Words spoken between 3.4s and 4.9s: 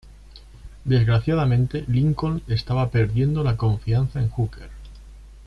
la confianza en Hooker.